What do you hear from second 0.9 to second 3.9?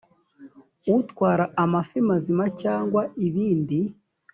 utwara amafi mazima cyangwa ibindi